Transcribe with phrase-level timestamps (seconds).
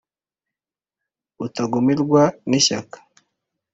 [1.37, 2.97] rutagumirwa n' ishyaka